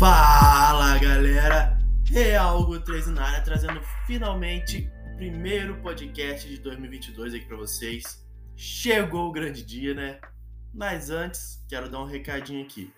[0.00, 7.56] Fala galera, Realgo 3 na área trazendo finalmente o primeiro podcast de 2022 aqui para
[7.56, 8.26] vocês.
[8.56, 10.18] Chegou o grande dia, né?
[10.74, 12.92] Mas antes, quero dar um recadinho aqui.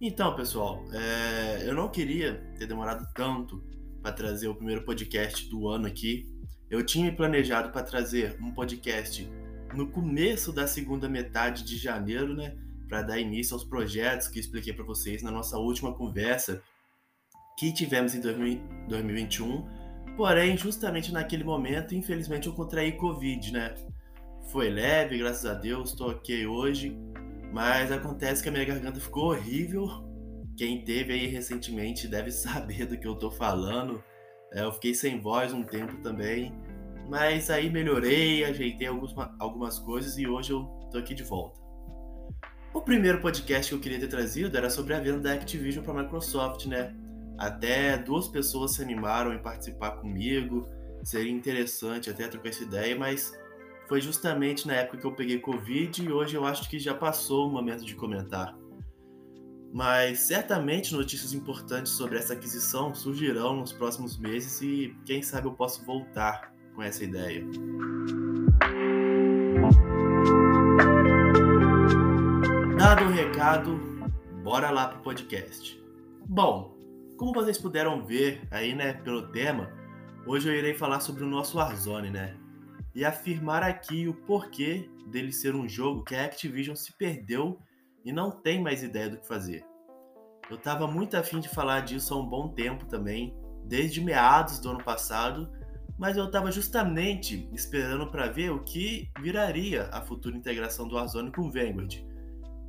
[0.00, 1.68] Então, pessoal, é...
[1.68, 3.62] eu não queria ter demorado tanto
[4.02, 6.26] para trazer o primeiro podcast do ano aqui.
[6.70, 9.30] Eu tinha planejado para trazer um podcast
[9.74, 12.56] no começo da segunda metade de janeiro, né?
[12.88, 16.62] Para dar início aos projetos que expliquei para vocês na nossa última conversa
[17.58, 19.66] que tivemos em 2021.
[20.16, 23.74] Porém, justamente naquele momento, infelizmente, eu contraí Covid, né?
[24.50, 26.96] Foi leve, graças a Deus, estou ok hoje.
[27.52, 29.88] Mas acontece que a minha garganta ficou horrível.
[30.56, 34.02] Quem teve aí recentemente deve saber do que eu tô falando.
[34.52, 36.52] É, eu fiquei sem voz um tempo também.
[37.08, 41.60] Mas aí melhorei, ajeitei alguns, algumas coisas e hoje eu tô aqui de volta.
[42.72, 46.00] O primeiro podcast que eu queria ter trazido era sobre a venda da Activision para
[46.00, 46.94] a Microsoft, né?
[47.38, 50.68] Até duas pessoas se animaram em participar comigo.
[51.02, 53.32] Seria interessante até trocar essa ideia, mas
[53.88, 57.48] foi justamente na época que eu peguei Covid e hoje eu acho que já passou
[57.48, 58.56] o momento de comentar.
[59.72, 65.52] Mas certamente notícias importantes sobre essa aquisição surgirão nos próximos meses e quem sabe eu
[65.52, 67.44] posso voltar com essa ideia.
[72.76, 73.78] Dado o recado,
[74.42, 75.80] bora lá pro podcast.
[76.26, 76.76] Bom,
[77.16, 79.70] como vocês puderam ver aí, né, pelo tema,
[80.26, 82.36] hoje eu irei falar sobre o nosso Warzone, né?
[82.94, 87.60] E afirmar aqui o porquê dele ser um jogo que a Activision se perdeu
[88.04, 89.64] e não tem mais ideia do que fazer.
[90.50, 94.70] Eu tava muito afim de falar disso há um bom tempo também, desde meados do
[94.70, 95.50] ano passado,
[95.98, 101.30] mas eu estava justamente esperando para ver o que viraria a futura integração do Warzone
[101.30, 102.04] com o Vanguard.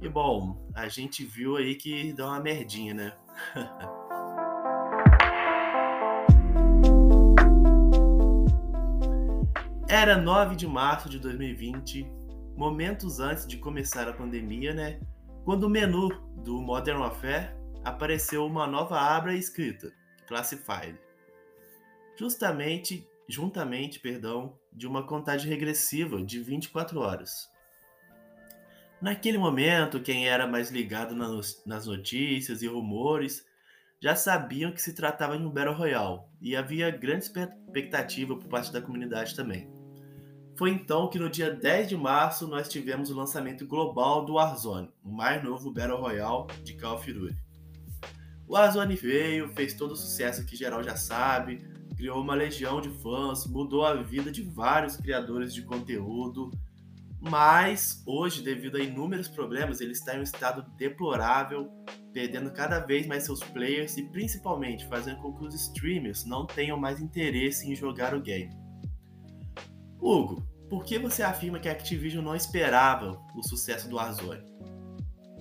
[0.02, 3.14] E bom, a gente viu aí que dá uma merdinha, né?
[9.88, 12.06] Era 9 de março de 2020,
[12.58, 15.00] momentos antes de começar a pandemia, né?
[15.44, 16.10] Quando o menu
[16.44, 19.92] do Modern Warfare apareceu uma nova aba escrita
[20.28, 21.00] Classified.
[22.20, 27.50] Justamente juntamente, perdão, de uma contagem regressiva de 24 horas.
[29.02, 33.46] Naquele momento, quem era mais ligado nas notícias e rumores
[34.02, 38.72] já sabiam que se tratava de um Battle Royale e havia grande expectativa por parte
[38.72, 39.70] da comunidade também.
[40.58, 44.90] Foi então que no dia 10 de março nós tivemos o lançamento global do Warzone,
[45.04, 47.38] o mais novo Battle Royale de Call of Duty.
[48.48, 51.62] O Warzone veio, fez todo o sucesso que geral já sabe,
[51.96, 56.52] criou uma legião de fãs, mudou a vida de vários criadores de conteúdo,
[57.20, 61.72] mas hoje, devido a inúmeros problemas, ele está em um estado deplorável,
[62.14, 66.78] perdendo cada vez mais seus players e principalmente fazendo com que os streamers não tenham
[66.78, 68.54] mais interesse em jogar o game.
[70.00, 74.44] Hugo, por que você afirma que a Activision não esperava o sucesso do Warzone?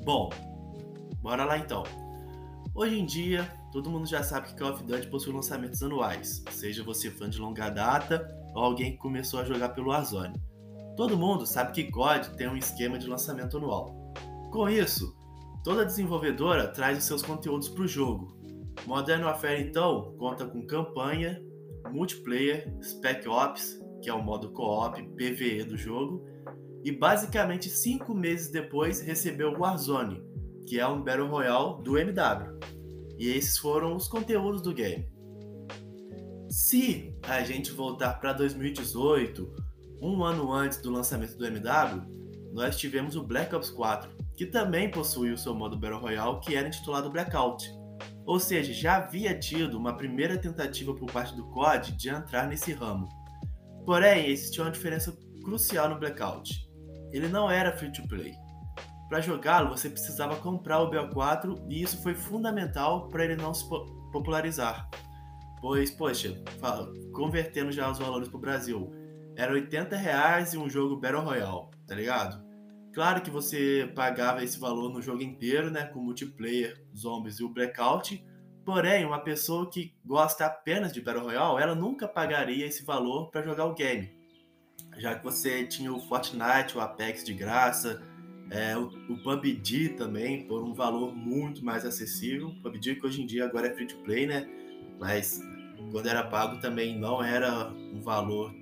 [0.04, 0.30] Bom,
[1.20, 1.82] bora lá então.
[2.76, 6.82] Hoje em dia, todo mundo já sabe que Call of Duty possui lançamentos anuais, seja
[6.82, 10.34] você fã de longa data ou alguém que começou a jogar pelo Warzone.
[10.96, 14.12] Todo mundo sabe que COD tem um esquema de lançamento anual.
[14.50, 15.16] Com isso,
[15.62, 18.36] toda desenvolvedora traz os seus conteúdos para o jogo.
[18.86, 21.40] Modern Warfare então conta com campanha,
[21.92, 26.26] multiplayer, Spec Ops, que é o modo co-op PvE do jogo,
[26.82, 30.33] e basicamente cinco meses depois recebeu Warzone,
[30.66, 32.58] que é um Battle Royale do MW.
[33.18, 35.08] E esses foram os conteúdos do game.
[36.48, 39.54] Se a gente voltar para 2018,
[40.00, 42.02] um ano antes do lançamento do MW,
[42.52, 46.54] nós tivemos o Black Ops 4, que também possuía o seu modo Battle Royale, que
[46.54, 47.68] era intitulado Blackout.
[48.24, 52.72] Ou seja, já havia tido uma primeira tentativa por parte do COD de entrar nesse
[52.72, 53.08] ramo.
[53.84, 56.50] Porém, existia uma diferença crucial no Blackout.
[57.12, 58.32] Ele não era free to play.
[59.14, 63.64] Para jogá-lo, você precisava comprar o BO4 e isso foi fundamental para ele não se
[64.10, 64.90] popularizar.
[65.60, 66.42] Pois, poxa,
[67.12, 68.90] convertendo já os valores para o Brasil,
[69.36, 72.44] era 80 reais e um jogo Battle Royale, tá ligado?
[72.92, 77.48] Claro que você pagava esse valor no jogo inteiro, né, com multiplayer, zombies e o
[77.48, 78.20] Blackout,
[78.64, 83.42] porém, uma pessoa que gosta apenas de Battle Royale, ela nunca pagaria esse valor para
[83.42, 84.12] jogar o game.
[84.96, 88.02] Já que você tinha o Fortnite, o Apex de graça,
[88.50, 92.48] é, o, o PUBG também, por um valor muito mais acessível.
[92.48, 94.48] O PUBG que hoje em dia agora é free to play, né?
[94.98, 95.40] Mas
[95.90, 98.54] quando era pago também não era um valor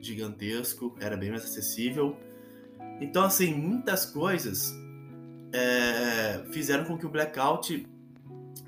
[0.00, 2.16] gigantesco, era bem mais acessível.
[3.00, 4.74] Então, assim, muitas coisas
[5.52, 7.86] é, fizeram com que o Blackout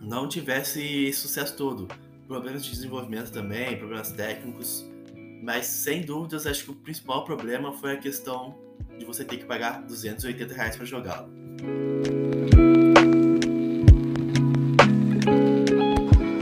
[0.00, 1.88] não tivesse sucesso todo.
[2.26, 4.84] Problemas de desenvolvimento também, problemas técnicos.
[5.42, 8.67] Mas sem dúvidas, acho que o principal problema foi a questão
[8.98, 11.32] de você ter que pagar 280 reais para jogá-lo.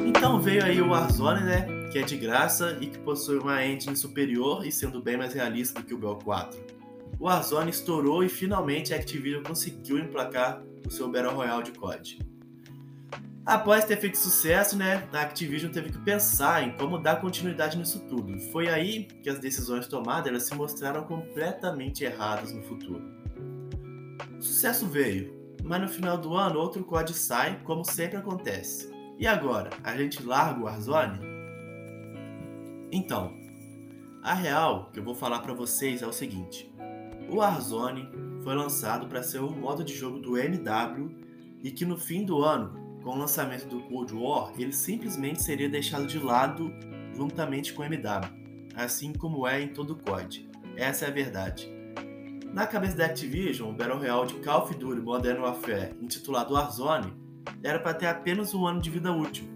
[0.07, 1.67] Então veio aí o Warzone, né?
[1.93, 5.81] Que é de graça e que possui uma engine superior e sendo bem mais realista
[5.81, 6.55] do que o BO4.
[7.19, 12.36] O Warzone estourou e finalmente a Activision conseguiu emplacar o seu Battle Royale de COD.
[13.47, 18.01] Após ter feito sucesso, né, a Activision teve que pensar em como dar continuidade nisso
[18.09, 18.37] tudo.
[18.51, 23.05] Foi aí que as decisões tomadas elas se mostraram completamente erradas no futuro.
[24.37, 25.33] O sucesso veio,
[25.63, 28.91] mas no final do ano outro COD sai, como sempre acontece.
[29.17, 31.21] E agora, a gente larga o Warzone?
[32.91, 33.33] Então,
[34.25, 36.69] a real que eu vou falar para vocês é o seguinte:
[37.31, 38.11] o Warzone
[38.43, 41.17] foi lançado para ser o modo de jogo do MW
[41.63, 45.69] e que no fim do ano com o lançamento do Cold War, ele simplesmente seria
[45.69, 46.75] deixado de lado
[47.15, 48.29] juntamente com o MW,
[48.75, 50.51] assim como é em todo o COD.
[50.77, 51.71] Essa é a verdade.
[52.53, 57.15] Na cabeça da Activision, o Battle Royale de Call of Duty Modern Warfare, intitulado Warzone,
[57.63, 59.47] era para ter apenas um ano de vida útil.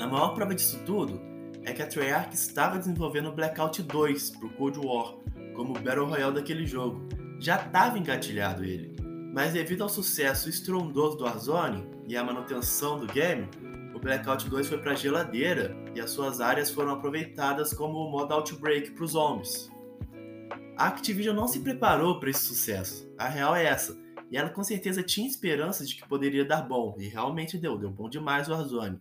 [0.00, 1.20] A maior prova disso tudo
[1.62, 5.14] é que a Treyarch estava desenvolvendo Blackout 2 para o Cold War,
[5.54, 7.08] como o Battle Royale daquele jogo.
[7.38, 8.89] Já estava engatilhado ele.
[9.32, 13.48] Mas devido ao sucesso estrondoso do Warzone e à manutenção do game,
[13.94, 18.34] o Blackout 2 foi para a geladeira e as suas áreas foram aproveitadas como modo
[18.34, 19.70] Outbreak para os zombies.
[20.76, 23.96] A Activision não se preparou para esse sucesso, a real é essa,
[24.30, 27.90] e ela com certeza tinha esperanças de que poderia dar bom, e realmente deu, deu
[27.90, 29.00] bom demais o Warzone.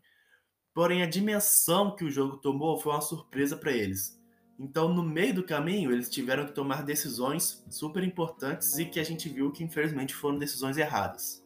[0.73, 4.18] Porém, a dimensão que o jogo tomou foi uma surpresa para eles.
[4.59, 9.03] Então, no meio do caminho, eles tiveram que tomar decisões super importantes e que a
[9.03, 11.41] gente viu que infelizmente foram decisões erradas.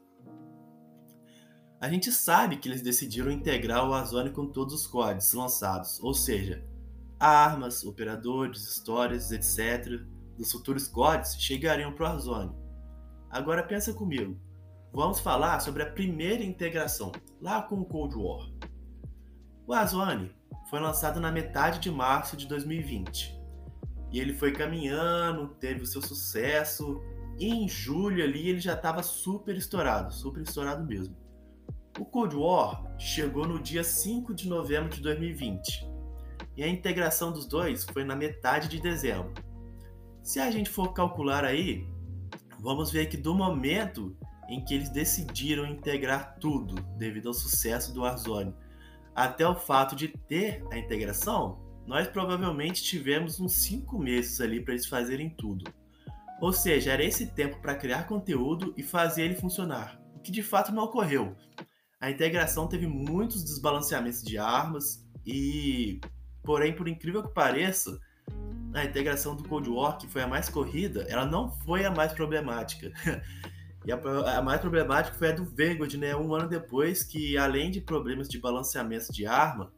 [1.80, 6.14] A gente sabe que eles decidiram integrar o Warzone com todos os códigos lançados, ou
[6.14, 6.66] seja,
[7.20, 10.02] armas, operadores, histórias, etc.
[10.36, 12.56] dos futuros códigos chegariam para o Warzone.
[13.30, 14.40] Agora pensa comigo,
[14.92, 18.50] vamos falar sobre a primeira integração, lá com o Cold War.
[19.68, 20.34] O Warzone
[20.74, 23.40] foi lançado na metade de março de 2020.
[24.12, 27.00] E ele foi caminhando, teve o seu sucesso.
[27.38, 31.16] E em julho ali ele já estava super estourado, super estourado mesmo.
[32.00, 35.88] O Cold War chegou no dia 5 de novembro de 2020.
[36.58, 39.32] E a integração dos dois foi na metade de dezembro.
[40.24, 41.88] Se a gente for calcular aí,
[42.60, 44.18] vamos ver que do momento
[44.50, 48.56] em que eles decidiram integrar tudo devido ao sucesso do Warzone
[49.16, 54.74] até o fato de ter a integração, nós provavelmente tivemos uns 5 meses ali para
[54.74, 55.72] eles fazerem tudo.
[56.42, 60.42] Ou seja, era esse tempo para criar conteúdo e fazer ele funcionar, o que de
[60.42, 61.36] fato não ocorreu.
[62.02, 66.02] A integração teve muitos desbalanceamentos de armas e,
[66.44, 67.98] porém, por incrível que pareça,
[68.74, 72.12] a integração do Cold War, que foi a mais corrida, ela não foi a mais
[72.12, 72.92] problemática.
[73.86, 73.98] E a,
[74.38, 76.16] a, mais problemática foi a do Vanguard, né?
[76.16, 79.72] Um ano depois, que além de problemas de balanceamento de arma,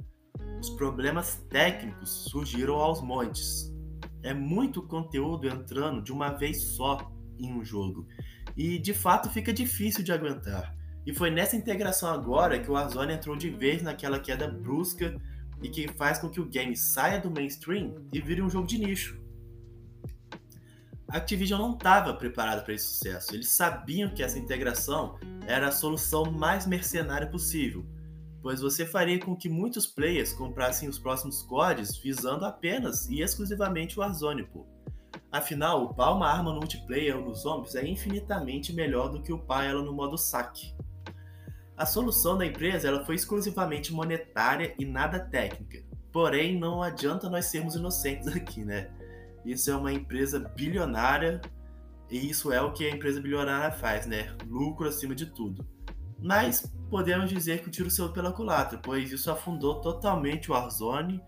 [0.60, 3.74] os problemas técnicos surgiram aos montes.
[4.22, 8.08] É muito conteúdo entrando de uma vez só em um jogo.
[8.56, 10.76] E de fato fica difícil de aguentar.
[11.06, 15.16] E foi nessa integração agora que o Warzone entrou de vez naquela queda brusca
[15.62, 18.78] e que faz com que o game saia do mainstream e vire um jogo de
[18.78, 19.25] nicho.
[21.08, 23.34] A Activision não estava preparada para esse sucesso.
[23.34, 27.86] Eles sabiam que essa integração era a solução mais mercenária possível,
[28.42, 33.98] pois você faria com que muitos players comprassem os próximos CODs visando apenas e exclusivamente
[33.98, 34.44] o Warzone.
[34.44, 34.66] Pô.
[35.32, 39.66] Afinal, upar uma arma no multiplayer ou nos zombies é infinitamente melhor do que upar
[39.66, 40.74] ela no modo saque.
[41.78, 45.84] A solução da empresa ela foi exclusivamente monetária e nada técnica.
[46.12, 48.90] Porém, não adianta nós sermos inocentes aqui, né?
[49.46, 51.40] Isso é uma empresa bilionária
[52.10, 54.36] e isso é o que a empresa bilionária faz, né?
[54.48, 55.66] Lucro acima de tudo.
[56.20, 61.22] Mas podemos dizer que o tiro saiu pela culatra, pois isso afundou totalmente o Warzone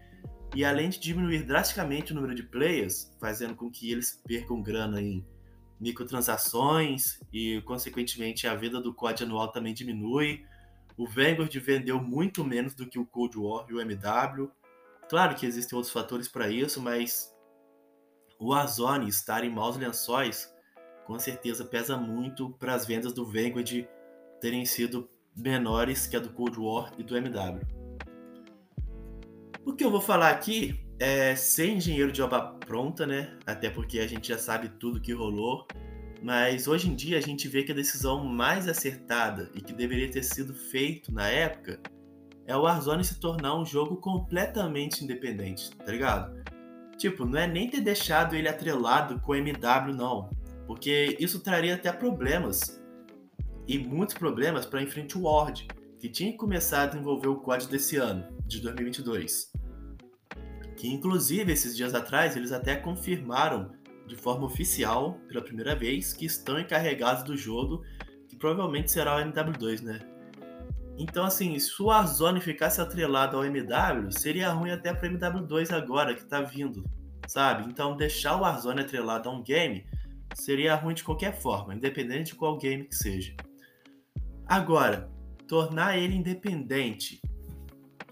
[0.55, 5.01] e além de diminuir drasticamente o número de players, fazendo com que eles percam grana
[5.01, 5.25] em
[5.79, 10.43] microtransações e consequentemente a venda do COD anual também diminui.
[10.97, 14.50] O Vanguard vendeu muito menos do que o Cold War e o MW.
[15.07, 17.31] Claro que existem outros fatores para isso, mas
[18.39, 20.53] o Warzone estar em maus lençóis
[21.06, 23.88] com certeza pesa muito para as vendas do Vanguard
[24.41, 27.62] terem sido menores que a do Cold War e do MW.
[29.65, 33.38] O que eu vou falar aqui é sem engenheiro de obra pronta, né?
[33.46, 35.65] Até porque a gente já sabe tudo que rolou.
[36.22, 40.12] Mas hoje em dia a gente vê que a decisão mais acertada e que deveria
[40.12, 41.79] ter sido feito na época
[42.46, 46.44] é o Warzone se tornar um jogo completamente independente, tá ligado?
[46.97, 50.29] Tipo, não é nem ter deixado ele atrelado com o MW, não.
[50.65, 52.81] Porque isso traria até problemas.
[53.67, 55.67] E muitos problemas para Infinity Ward,
[55.99, 59.51] que tinha começado a desenvolver o código desse ano, de 2022.
[60.75, 63.71] Que inclusive esses dias atrás eles até confirmaram
[64.07, 67.83] de forma oficial, pela primeira vez, que estão encarregados do jogo,
[68.27, 69.99] que provavelmente será o MW2, né?
[70.97, 76.15] Então, assim, se o Warzone ficasse atrelado ao MW, seria ruim até para MW2 agora,
[76.15, 76.83] que tá vindo,
[77.27, 77.65] sabe?
[77.69, 79.85] Então, deixar o Warzone atrelado a um game
[80.33, 83.35] seria ruim de qualquer forma, independente de qual game que seja.
[84.47, 85.07] Agora,
[85.47, 87.21] tornar ele independente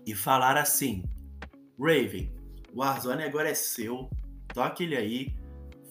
[0.06, 1.04] e falar assim:
[1.80, 2.32] Raven,
[2.72, 4.10] o Warzone agora é seu,
[4.54, 5.36] toque ele aí,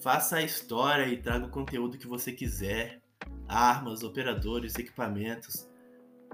[0.01, 3.01] faça a história e traga o conteúdo que você quiser,
[3.49, 5.67] armas, operadores, equipamentos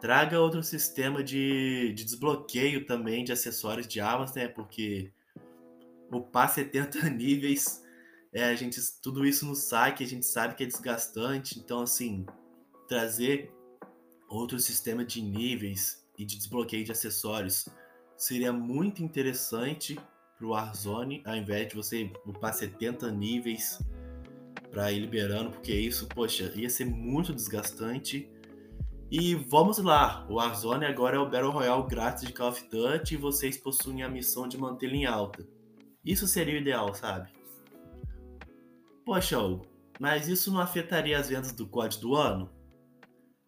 [0.02, 4.48] Traga outro sistema de, de desbloqueio também de acessórios de armas, né?
[4.48, 5.12] Porque
[6.12, 7.84] upar 70 níveis,
[8.34, 11.60] é, a gente, tudo isso no saque, a gente sabe que é desgastante.
[11.60, 12.26] Então, assim,
[12.88, 13.54] trazer
[14.28, 17.70] outro sistema de níveis e de desbloqueio de acessórios
[18.18, 20.00] seria muito interessante
[20.36, 23.80] para o Warzone, ao invés de você upar 70 níveis
[24.72, 28.28] para ir liberando, porque isso, poxa, ia ser muito desgastante
[29.12, 33.16] e vamos lá, o Warzone agora é o Battle Royale grátis de Call of Duty
[33.16, 35.46] e vocês possuem a missão de mantê-lo em alta.
[36.06, 37.30] Isso seria o ideal, sabe?
[39.06, 39.68] Poxa, Hugo,
[40.00, 42.50] mas isso não afetaria as vendas do COD do ano?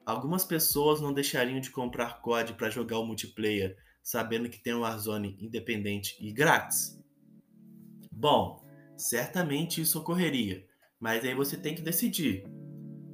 [0.05, 4.81] Algumas pessoas não deixariam de comprar COD para jogar o multiplayer sabendo que tem um
[4.81, 7.01] Warzone independente e grátis?
[8.11, 8.61] Bom,
[8.97, 10.67] certamente isso ocorreria,
[10.99, 12.43] mas aí você tem que decidir.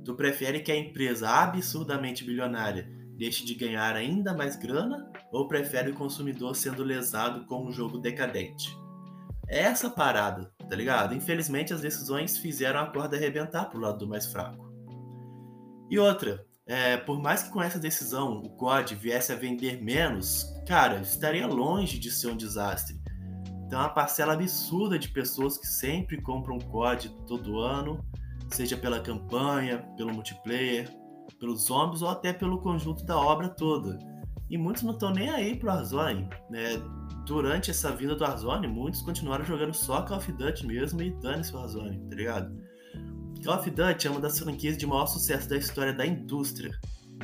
[0.04, 5.92] Tu prefere que a empresa absurdamente bilionária deixe de ganhar ainda mais grana ou prefere
[5.92, 8.76] o consumidor sendo lesado com um jogo decadente?
[9.48, 11.14] É essa parada, tá ligado?
[11.16, 14.70] Infelizmente as decisões fizeram a corda arrebentar pro lado do mais fraco.
[15.90, 20.46] E outra, é, por mais que com essa decisão o COD viesse a vender menos,
[20.68, 22.96] cara, estaria longe de ser um desastre.
[23.68, 28.06] Tem uma parcela absurda de pessoas que sempre compram COD todo ano
[28.56, 30.90] seja pela campanha, pelo multiplayer,
[31.40, 33.98] pelos zombies ou até pelo conjunto da obra toda.
[34.50, 36.82] E muitos não estão nem aí pro Warzone, né?
[37.26, 41.54] Durante essa vida do Warzone, muitos continuaram jogando só Call of Duty mesmo e dane-se
[41.54, 42.58] o Warzone, tá ligado?
[43.44, 46.72] Call of Duty é uma das franquias de maior sucesso da história da indústria.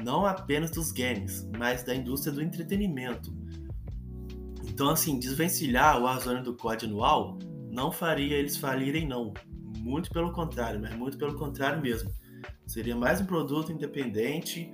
[0.03, 3.33] Não apenas dos games, mas da indústria do entretenimento.
[4.63, 7.39] Então, assim, desvencilhar o Warzone do COD anual
[7.71, 9.33] não faria eles falirem, não.
[9.85, 12.11] Muito pelo contrário, mas muito pelo contrário mesmo.
[12.65, 14.73] Seria mais um produto independente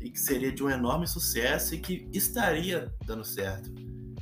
[0.00, 3.70] e que seria de um enorme sucesso e que estaria dando certo.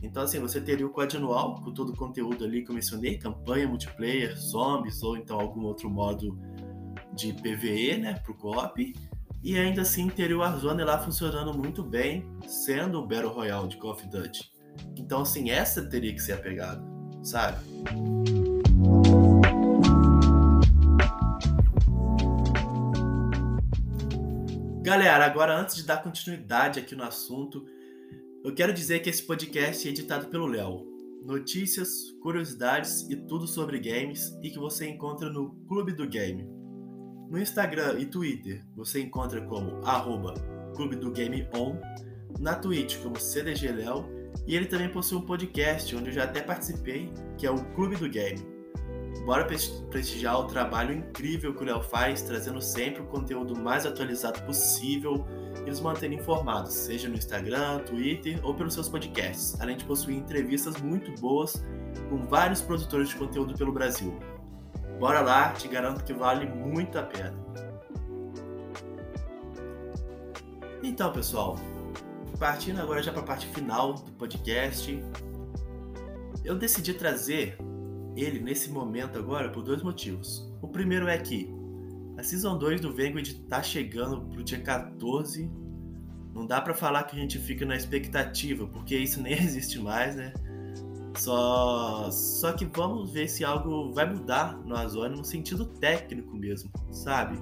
[0.03, 3.69] Então, assim, você teria o anual com todo o conteúdo ali que eu mencionei, campanha,
[3.69, 6.37] multiplayer, zombies ou então algum outro modo
[7.15, 8.93] de PVE, né, pro co-op.
[9.41, 13.77] E ainda assim teria o Warzone lá funcionando muito bem, sendo o Battle Royale de
[13.77, 14.51] Call of Duty.
[14.97, 16.83] Então, assim, essa teria que ser a pegada,
[17.23, 17.59] sabe?
[24.85, 27.65] Galera, agora antes de dar continuidade aqui no assunto,
[28.45, 30.85] eu quero dizer que esse podcast é editado pelo Léo.
[31.25, 36.47] Notícias, curiosidades e tudo sobre games e que você encontra no Clube do Game.
[37.31, 40.35] No Instagram e Twitter você encontra como arroba
[40.77, 41.81] Clube do Game On,
[42.39, 44.07] na Twitch como CDG Léo
[44.47, 47.97] e ele também possui um podcast onde eu já até participei, que é o Clube
[47.97, 48.54] do Game.
[49.25, 54.43] Bora prestigiar o trabalho incrível que o Léo faz, trazendo sempre o conteúdo mais atualizado
[54.43, 55.25] possível
[55.65, 60.19] e nos mantendo informados, seja no Instagram, Twitter ou pelos seus podcasts, além de possuir
[60.19, 61.65] entrevistas muito boas
[62.11, 64.15] com vários produtores de conteúdo pelo Brasil.
[64.99, 67.35] Bora lá, te garanto que vale muito a pena.
[70.83, 71.57] Então, pessoal,
[72.39, 75.03] partindo agora já para a parte final do podcast,
[76.45, 77.57] eu decidi trazer
[78.17, 80.51] ele nesse momento agora por dois motivos.
[80.63, 81.53] O primeiro é que
[82.17, 85.51] a Season 2 do Vanguard tá chegando pro dia 14.
[86.33, 90.17] Não dá para falar que a gente fica na expectativa, porque isso nem existe mais,
[90.17, 90.33] né?
[91.17, 96.71] Só, só que vamos ver se algo vai mudar no Azone no sentido técnico mesmo,
[96.91, 97.39] sabe?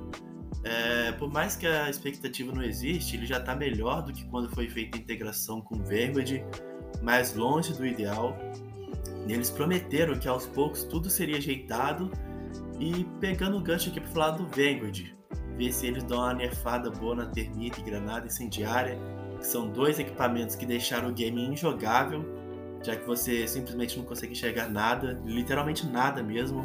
[0.65, 4.49] É, por mais que a expectativa não existe, ele já está melhor do que quando
[4.51, 6.45] foi feita a integração com o Vanguard,
[7.03, 8.37] mais longe do ideal.
[9.29, 12.11] Eles prometeram que aos poucos tudo seria ajeitado
[12.79, 15.15] E pegando o gancho aqui pro lado do Vanguard,
[15.57, 18.99] ver se eles dão uma nerfada boa na termite e granada incendiária,
[19.39, 22.25] que são dois equipamentos que deixaram o game injogável,
[22.83, 26.65] já que você simplesmente não consegue enxergar nada, literalmente nada mesmo.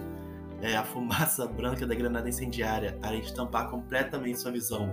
[0.62, 4.90] É, a fumaça branca da granada incendiária, além de tampar completamente sua visão,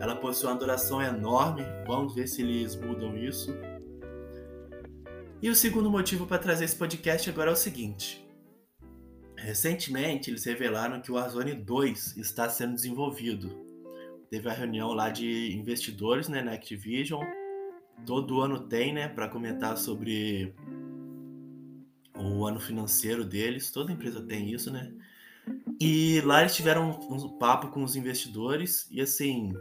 [0.00, 1.62] ela possui uma duração enorme.
[1.86, 3.56] Vamos ver se eles mudam isso.
[5.42, 8.26] E o segundo motivo para trazer esse podcast agora é o seguinte:
[9.36, 13.66] recentemente eles revelaram que o Warzone 2 está sendo desenvolvido.
[14.30, 17.22] Teve a reunião lá de investidores né, na Activision.
[18.06, 20.54] Todo ano tem, né, para comentar sobre
[22.14, 23.70] o ano financeiro deles.
[23.70, 24.90] Toda empresa tem isso, né?
[25.78, 29.52] E lá eles tiveram um papo com os investidores e assim,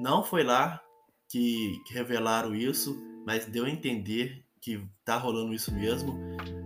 [0.00, 0.82] não foi lá
[1.28, 6.18] que revelaram isso, mas deu a entender que tá rolando isso mesmo.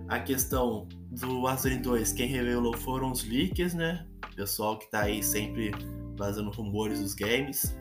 [0.08, 4.06] A questão do Warzone 2, quem revelou foram os leakers, né?
[4.34, 5.70] Pessoal que tá aí sempre
[6.16, 7.76] vazando rumores dos games.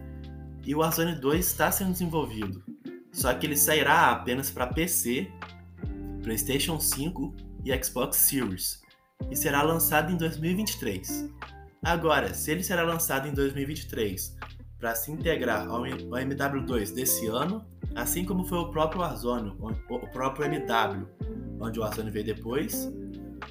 [0.65, 2.61] E o Warzone 2 está sendo desenvolvido.
[3.13, 5.31] Só que ele sairá apenas para PC,
[6.21, 7.33] PlayStation 5
[7.63, 8.81] e Xbox Series.
[9.31, 11.33] E será lançado em 2023.
[11.81, 14.35] Agora, se ele será lançado em 2023
[14.77, 19.53] para se integrar ao MW2 desse ano, assim como foi o próprio Warzone,
[19.89, 21.07] o próprio MW,
[21.59, 22.91] onde o Warzone veio depois,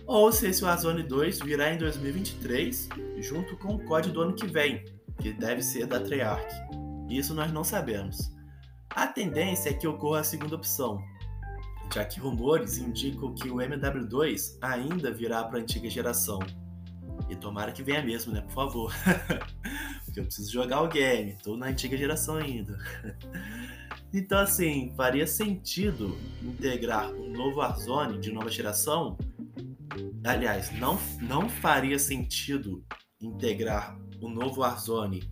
[0.06, 4.46] ou se esse Warzone 2 virá em 2023, junto com o código do ano que
[4.46, 4.84] vem,
[5.20, 6.54] que deve ser da Treyarch.
[7.08, 8.32] Isso nós não sabemos.
[8.90, 11.02] A tendência é que ocorra a segunda opção,
[11.92, 16.38] já que rumores indicam que o MW2 ainda virá para a antiga geração.
[17.28, 18.40] E tomara que venha mesmo, né?
[18.40, 18.94] Por favor.
[20.04, 22.78] Porque eu preciso jogar o game, tô na antiga geração ainda.
[24.12, 29.18] Então, assim, faria sentido integrar o novo Warzone de nova geração.
[30.24, 32.84] Aliás, não, não faria sentido
[33.20, 35.22] integrar o novo Warzone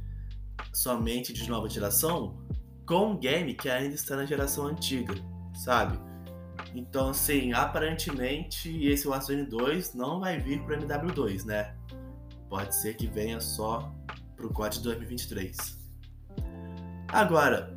[0.72, 2.38] somente de nova geração
[2.86, 5.14] com um game que ainda está na geração antiga,
[5.54, 5.98] sabe?
[6.74, 11.74] Então, assim, aparentemente esse Warzone 2 não vai vir para o MW2, né?
[12.48, 13.92] Pode ser que venha só
[14.36, 15.56] para o COD 2023.
[17.08, 17.74] Agora,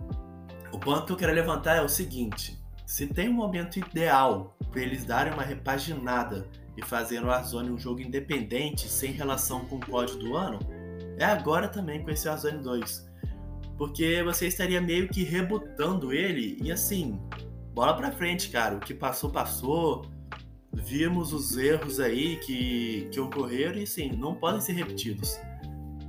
[0.72, 4.82] o ponto que eu quero levantar é o seguinte: se tem um momento ideal para
[4.82, 9.86] eles darem uma repaginada e fazerem o Warzone um jogo independente sem relação com o
[9.86, 10.60] código do ano,
[11.18, 13.10] é agora também com esse Warzone 2.
[13.78, 17.20] Porque você estaria meio que rebutando ele e assim,
[17.74, 18.76] bola pra frente, cara.
[18.76, 20.06] O que passou, passou.
[20.72, 25.40] Vimos os erros aí que, que ocorreram e sim, não podem ser repetidos.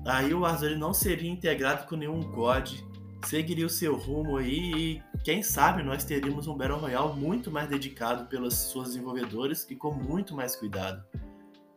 [0.04, 2.84] Aí o Warzone não seria integrado com nenhum COD,
[3.26, 7.68] seguiria o seu rumo aí e quem sabe nós teríamos um Battle Royale muito mais
[7.68, 11.04] dedicado pelas suas desenvolvedoras e com muito mais cuidado.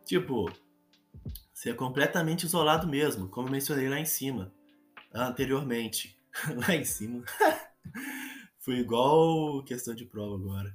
[0.04, 0.50] Tipo,
[1.52, 4.52] ser completamente isolado mesmo, como mencionei lá em cima,
[5.12, 6.18] anteriormente.
[6.66, 7.22] lá em cima.
[8.58, 10.74] Fui igual questão de prova agora.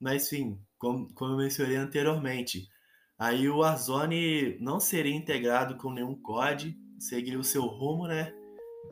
[0.00, 2.68] Mas sim, como, como eu mencionei anteriormente,
[3.18, 8.34] aí o Warzone não seria integrado com nenhum COD, seguiria o seu rumo, né?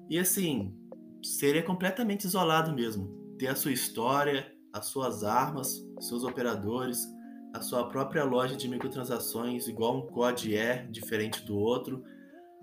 [0.08, 0.79] E assim,
[1.22, 3.08] seria completamente isolado mesmo.
[3.38, 7.06] Ter a sua história, as suas armas, seus operadores,
[7.52, 12.02] a sua própria loja de microtransações, igual um COD é, diferente do outro.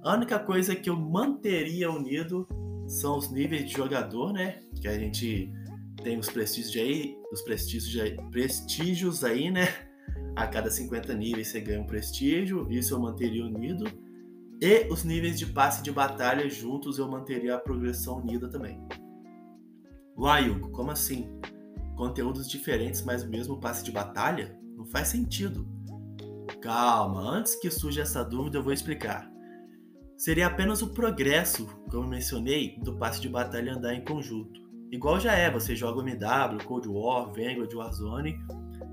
[0.04, 2.48] A única coisa que eu manteria unido
[2.88, 4.60] são os níveis de jogador, né?
[4.82, 5.52] Que a gente
[6.04, 9.68] tem os prestígios aí, os prestígios, aí, prestígios aí, né?
[10.36, 13.86] A cada 50 níveis você ganha um prestígio, isso eu manteria unido.
[14.62, 18.80] E os níveis de passe de batalha juntos eu manteria a progressão unida também.
[20.18, 21.30] Uai, como assim?
[21.96, 24.58] Conteúdos diferentes, mas o mesmo passe de batalha?
[24.76, 25.68] Não faz sentido.
[26.60, 29.30] Calma, antes que surja essa dúvida, eu vou explicar.
[30.18, 34.60] Seria apenas o progresso, como mencionei, do passe de batalha andar em conjunto.
[34.92, 38.40] Igual já é, você joga MW, Cold War, Vanguard, Warzone,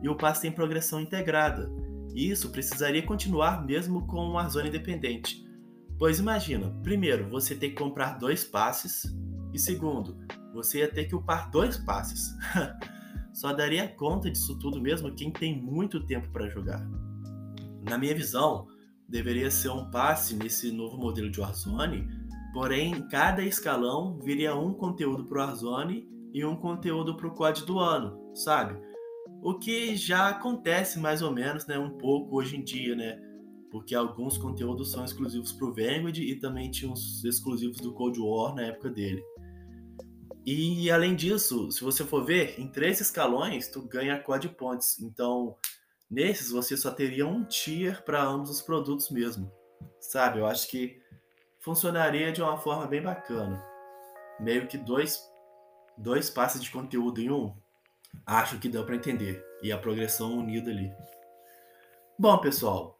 [0.02, 1.70] e o passe tem progressão integrada.
[2.14, 5.42] Isso precisaria continuar mesmo com o Warzone independente.
[5.98, 9.14] Pois imagina, primeiro, você tem que comprar dois passes,
[9.52, 10.16] e segundo,
[10.52, 12.34] você ia ter que upar dois passes.
[13.32, 16.84] Só daria conta disso tudo mesmo quem tem muito tempo para jogar.
[17.88, 18.68] Na minha visão,
[19.08, 22.08] deveria ser um passe nesse novo modelo de Warzone,
[22.52, 27.34] porém em cada escalão viria um conteúdo para o Warzone e um conteúdo para o
[27.34, 28.76] COD do ano, sabe?
[29.42, 33.20] O que já acontece mais ou menos, né, um pouco hoje em dia, né?
[33.74, 38.20] Porque alguns conteúdos são exclusivos para o Vanguard e também tinha uns exclusivos do Cold
[38.20, 39.20] War na época dele.
[40.46, 45.00] E além disso, se você for ver, em três escalões tu ganha Code Points.
[45.00, 45.56] Então,
[46.14, 49.50] Nesses você só teria um tier para ambos os produtos mesmo.
[49.98, 50.38] Sabe?
[50.38, 51.02] Eu acho que
[51.58, 53.60] funcionaria de uma forma bem bacana.
[54.38, 55.18] Meio que dois,
[55.98, 57.52] dois passes de conteúdo em um.
[58.24, 59.44] Acho que deu para entender.
[59.60, 60.92] E a progressão unida ali.
[62.16, 62.93] Bom, pessoal,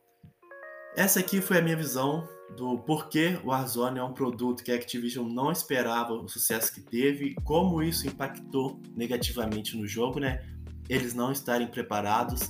[0.96, 4.76] essa aqui foi a minha visão do porquê o Warzone é um produto que a
[4.76, 10.44] Activision não esperava o sucesso que teve, como isso impactou negativamente no jogo, né?
[10.88, 12.48] Eles não estarem preparados.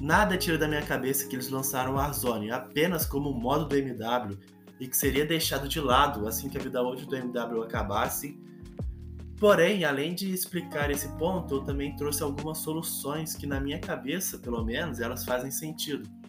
[0.00, 4.38] Nada tira da minha cabeça que eles lançaram o Warzone apenas como modo do MW
[4.78, 8.38] e que seria deixado de lado assim que a vida útil do MW acabasse.
[9.38, 14.38] Porém, além de explicar esse ponto, eu também trouxe algumas soluções que na minha cabeça,
[14.38, 16.19] pelo menos, elas fazem sentido.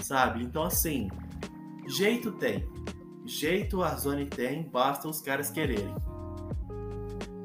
[0.00, 0.42] Sabe?
[0.42, 1.08] Então assim,
[1.86, 2.68] Jeito tem.
[3.24, 5.94] Jeito a Warzone tem, basta os caras quererem.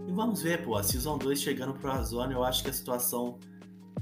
[0.08, 3.40] E vamos ver, pô, a Season 2 chegando pro Warzone, eu acho que a situação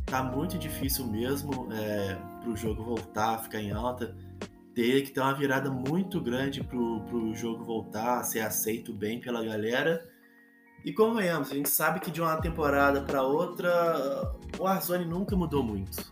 [0.06, 4.16] tá muito difícil mesmo é, pro jogo voltar, ficar em alta.
[4.74, 9.44] Ter que ter uma virada muito grande pro, pro jogo voltar ser aceito bem pela
[9.44, 10.04] galera.
[10.84, 15.62] E convenhamos, a gente sabe que de uma temporada para outra, o Warzone nunca mudou
[15.62, 16.12] muito.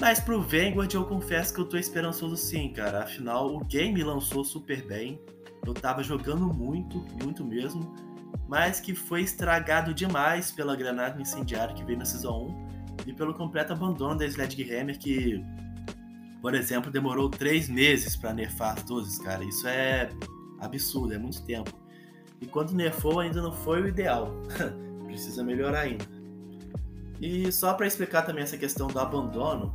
[0.00, 3.04] Mas pro Vanguard eu confesso que eu tô esperançoso sim, cara.
[3.04, 5.20] Afinal, o game lançou super bem.
[5.64, 7.94] Eu tava jogando muito, muito mesmo.
[8.48, 12.48] Mas que foi estragado demais pela granada incendiária que veio na Season
[13.06, 15.42] 1 e pelo completo abandono da Sledgehammer que,
[16.42, 19.44] por exemplo, demorou três meses para nerfar as 12, cara.
[19.44, 20.10] Isso é
[20.60, 21.70] absurdo, é muito tempo.
[22.40, 24.34] E quando nerfou ainda não foi o ideal.
[25.06, 26.04] Precisa melhorar ainda.
[27.20, 29.74] E só para explicar também essa questão do abandono,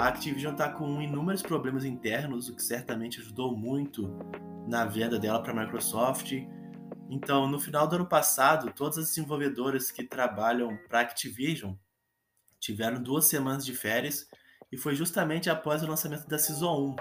[0.00, 4.10] a Activision está com inúmeros problemas internos, o que certamente ajudou muito
[4.66, 6.32] na venda dela para a Microsoft.
[7.10, 11.74] Então, no final do ano passado, todas as desenvolvedoras que trabalham para a Activision
[12.58, 14.26] tiveram duas semanas de férias
[14.72, 16.94] e foi justamente após o lançamento da Season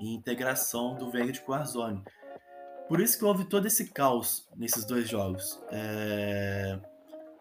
[0.00, 2.04] 1 e integração do Vanguard com Warzone.
[2.88, 5.60] Por isso que houve todo esse caos nesses dois jogos.
[5.72, 6.78] É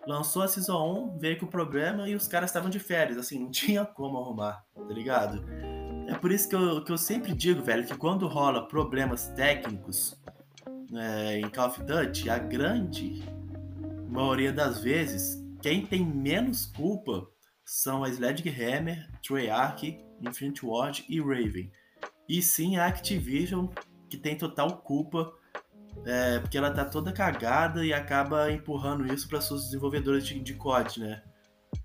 [0.08, 3.40] lançou a Season 1, veio com o problema e os caras estavam de férias, assim,
[3.40, 5.44] não tinha como arrumar, tá ligado?
[6.08, 10.20] É por isso que eu, que eu sempre digo, velho, que quando rola problemas técnicos
[10.94, 13.24] é, em Call of Duty, a grande
[14.08, 17.28] maioria das vezes, quem tem menos culpa
[17.64, 21.72] são a Sledgehammer, Treyarch, Infinity Ward e Raven.
[22.30, 23.68] E sim a Activision,
[24.10, 25.34] que tem total culpa
[26.06, 30.54] é, porque ela tá toda cagada e acaba empurrando isso para seus desenvolvedores de, de
[30.54, 31.24] COD, né?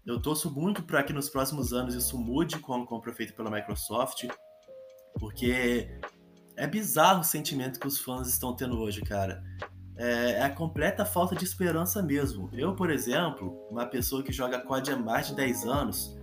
[0.05, 3.51] Eu torço muito para que nos próximos anos isso mude com a compra feita pela
[3.51, 4.27] Microsoft,
[5.19, 6.01] porque
[6.57, 9.43] é bizarro o sentimento que os fãs estão tendo hoje, cara.
[9.97, 12.49] É, é a completa falta de esperança mesmo.
[12.53, 16.19] Eu, por exemplo, uma pessoa que joga COD há mais de 10 anos,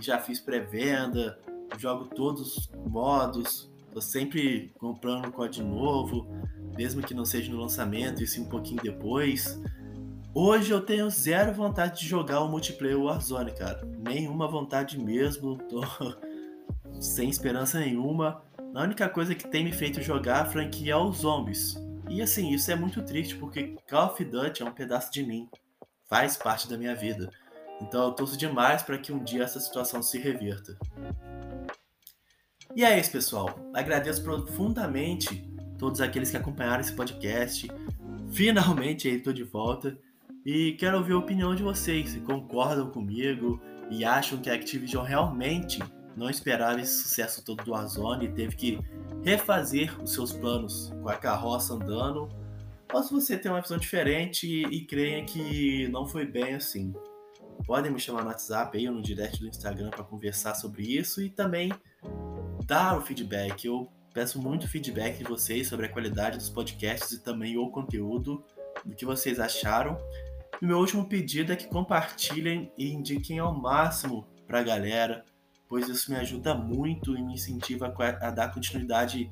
[0.00, 1.38] já fiz pré-venda,
[1.78, 6.26] jogo todos os modos, tô sempre comprando COD novo,
[6.76, 9.60] mesmo que não seja no lançamento e sim um pouquinho depois.
[10.32, 13.84] Hoje eu tenho zero vontade de jogar o multiplayer Warzone, cara.
[13.98, 15.82] Nenhuma vontade mesmo, tô
[17.00, 18.42] sem esperança nenhuma.
[18.74, 21.76] A única coisa que tem me feito jogar a franquia é os zombies.
[22.08, 25.48] E assim, isso é muito triste porque Call of Duty é um pedaço de mim,
[26.08, 27.30] faz parte da minha vida.
[27.80, 30.76] Então eu torço demais para que um dia essa situação se reverta.
[32.74, 33.58] E é isso, pessoal.
[33.74, 35.44] Agradeço profundamente
[35.78, 37.68] todos aqueles que acompanharam esse podcast.
[38.30, 39.98] Finalmente aí estou de volta
[40.44, 45.04] e quero ouvir a opinião de vocês, se concordam comigo e acham que a Activision
[45.04, 45.80] realmente
[46.16, 48.78] não esperava esse sucesso todo do Warzone e teve que
[49.22, 52.28] refazer os seus planos com a carroça andando,
[52.92, 56.92] ou se você tem uma visão diferente e, e creia que não foi bem assim.
[57.66, 61.22] Podem me chamar no WhatsApp aí ou no direct do Instagram para conversar sobre isso
[61.22, 61.70] e também
[62.70, 63.66] dar o feedback.
[63.66, 68.44] Eu Peço muito feedback de vocês sobre a qualidade dos podcasts e também o conteúdo,
[68.84, 69.96] do que vocês acharam.
[70.60, 75.24] E meu último pedido é que compartilhem e indiquem ao máximo para a galera,
[75.68, 79.30] pois isso me ajuda muito e me incentiva a dar continuidade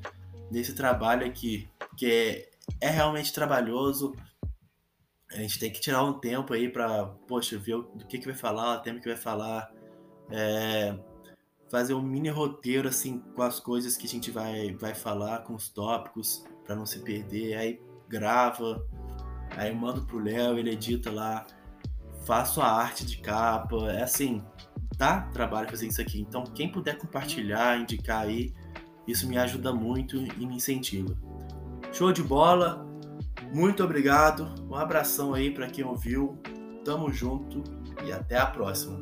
[0.48, 2.48] nesse trabalho aqui, que
[2.80, 4.14] é, realmente trabalhoso.
[5.32, 8.34] A gente tem que tirar um tempo aí para, poxa, ver do que, que vai
[8.34, 9.72] falar, o tema que vai falar.
[10.30, 10.96] É,
[11.70, 15.54] fazer um mini roteiro assim com as coisas que a gente vai, vai falar, com
[15.54, 17.56] os tópicos, para não se perder.
[17.56, 18.84] Aí grava,
[19.56, 21.46] aí mando pro Léo, ele edita lá,
[22.24, 23.76] faço a arte de capa.
[23.90, 24.42] É assim,
[24.96, 26.20] dá trabalho fazer isso aqui.
[26.20, 28.52] Então, quem puder compartilhar, indicar aí,
[29.06, 31.16] isso me ajuda muito e me incentiva.
[31.92, 32.86] Show de bola!
[33.52, 34.54] Muito obrigado.
[34.68, 36.38] Um abração aí para quem ouviu.
[36.84, 37.62] Tamo junto
[38.04, 38.98] e até a próxima.